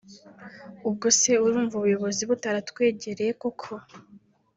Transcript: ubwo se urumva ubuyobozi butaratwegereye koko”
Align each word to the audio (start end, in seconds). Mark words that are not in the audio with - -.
ubwo 0.87 1.05
se 1.19 1.31
urumva 1.45 1.73
ubuyobozi 1.75 2.21
butaratwegereye 2.29 3.31
koko” 3.41 3.71